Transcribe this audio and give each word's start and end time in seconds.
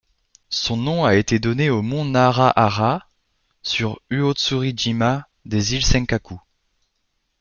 Son 0.49 0.77
nom 0.77 1.05
a 1.05 1.13
été 1.13 1.37
donné 1.37 1.69
au 1.69 1.83
mont 1.83 2.05
Narahara 2.05 3.07
sur 3.61 4.01
Uotsuri-jima 4.09 5.27
des 5.45 5.75
îles 5.75 5.85
Senkaku. 5.85 6.41